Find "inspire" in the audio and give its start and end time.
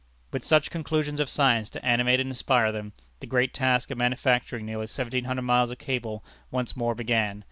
2.29-2.71